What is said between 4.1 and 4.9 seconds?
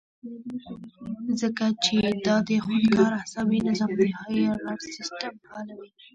هائي الرټ